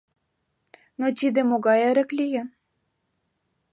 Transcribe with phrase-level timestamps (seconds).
[0.99, 2.47] Но тиде могай эрык лийын?